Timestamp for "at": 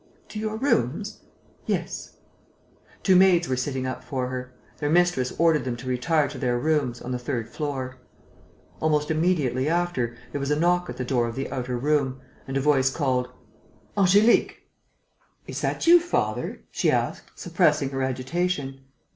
10.89-10.97